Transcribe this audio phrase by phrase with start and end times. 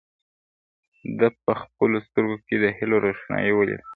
[1.19, 3.83] ده په خپلو سترګو کې د هیلو روښنايي ولیده.